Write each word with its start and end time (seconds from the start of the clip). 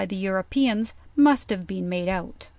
the 0.09 0.15
Europeans, 0.15 0.95
must 1.15 1.51
have 1.51 1.67
been 1.67 1.87
made 1.87 2.07
out. 2.07 2.49